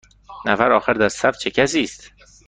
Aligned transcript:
نفر 0.45 0.71
آخر 0.71 0.93
در 0.93 1.09
صف 1.09 1.37
چه 1.37 1.51
کسی 1.51 1.83
است؟ 1.83 2.11